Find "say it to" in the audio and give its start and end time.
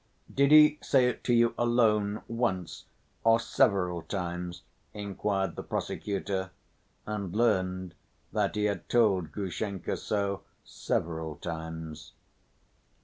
0.81-1.33